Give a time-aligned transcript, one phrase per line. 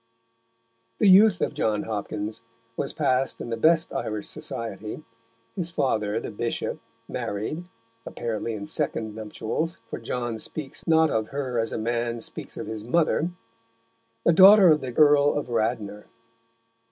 [0.97, 2.41] The youth of John Hopkins
[2.75, 5.03] was passed in the best Irish society.
[5.55, 7.63] His father, the Bishop, married
[8.07, 12.65] apparently in second nuptials, for John speaks not of her as a man speaks of
[12.65, 13.29] his mother
[14.25, 16.07] the daughter of the Earl of Radnor.